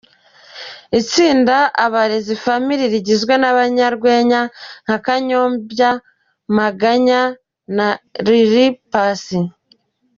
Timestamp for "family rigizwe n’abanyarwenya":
2.45-4.41